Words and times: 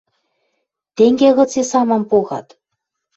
«Тенге 0.95 1.29
гыце 1.37 1.61
самым 1.71 2.03
погат?.. 2.09 2.47